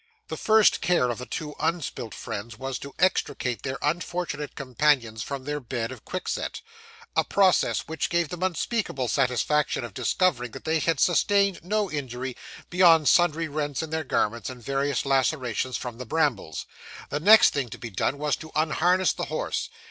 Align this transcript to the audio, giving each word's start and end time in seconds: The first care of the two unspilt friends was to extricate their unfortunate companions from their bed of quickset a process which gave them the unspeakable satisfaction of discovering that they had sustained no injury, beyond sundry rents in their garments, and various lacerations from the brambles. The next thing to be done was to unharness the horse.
The 0.29 0.35
first 0.35 0.81
care 0.81 1.11
of 1.11 1.19
the 1.19 1.27
two 1.27 1.53
unspilt 1.59 2.15
friends 2.15 2.57
was 2.57 2.79
to 2.79 2.95
extricate 2.97 3.61
their 3.61 3.77
unfortunate 3.83 4.55
companions 4.55 5.21
from 5.21 5.43
their 5.43 5.59
bed 5.59 5.91
of 5.91 6.05
quickset 6.05 6.61
a 7.15 7.23
process 7.23 7.81
which 7.81 8.09
gave 8.09 8.29
them 8.29 8.39
the 8.39 8.47
unspeakable 8.47 9.07
satisfaction 9.09 9.83
of 9.83 9.93
discovering 9.93 10.53
that 10.53 10.63
they 10.63 10.79
had 10.79 10.99
sustained 10.99 11.59
no 11.63 11.91
injury, 11.91 12.35
beyond 12.71 13.09
sundry 13.09 13.47
rents 13.47 13.83
in 13.83 13.91
their 13.91 14.03
garments, 14.03 14.49
and 14.49 14.63
various 14.63 15.05
lacerations 15.05 15.77
from 15.77 15.99
the 15.99 16.05
brambles. 16.07 16.65
The 17.11 17.19
next 17.19 17.51
thing 17.53 17.69
to 17.69 17.77
be 17.77 17.91
done 17.91 18.17
was 18.17 18.35
to 18.37 18.49
unharness 18.55 19.13
the 19.13 19.25
horse. 19.25 19.69